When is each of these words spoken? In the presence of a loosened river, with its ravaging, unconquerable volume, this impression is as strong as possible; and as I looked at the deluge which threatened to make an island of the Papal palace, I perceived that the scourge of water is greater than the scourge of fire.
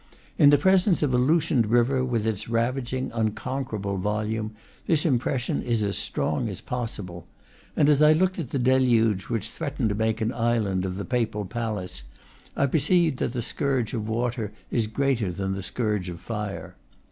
In 0.39 0.49
the 0.49 0.57
presence 0.57 1.03
of 1.03 1.13
a 1.13 1.19
loosened 1.19 1.67
river, 1.67 2.03
with 2.03 2.25
its 2.25 2.49
ravaging, 2.49 3.11
unconquerable 3.13 3.97
volume, 3.97 4.55
this 4.87 5.05
impression 5.05 5.61
is 5.61 5.83
as 5.83 5.95
strong 5.95 6.49
as 6.49 6.59
possible; 6.59 7.27
and 7.75 7.87
as 7.87 8.01
I 8.01 8.11
looked 8.13 8.39
at 8.39 8.49
the 8.49 8.57
deluge 8.57 9.25
which 9.29 9.51
threatened 9.51 9.89
to 9.89 9.93
make 9.93 10.19
an 10.19 10.33
island 10.33 10.85
of 10.85 10.95
the 10.97 11.05
Papal 11.05 11.45
palace, 11.45 12.01
I 12.57 12.65
perceived 12.65 13.19
that 13.19 13.33
the 13.33 13.43
scourge 13.43 13.93
of 13.93 14.09
water 14.09 14.51
is 14.71 14.87
greater 14.87 15.31
than 15.31 15.53
the 15.53 15.61
scourge 15.61 16.09
of 16.09 16.19
fire. 16.19 16.73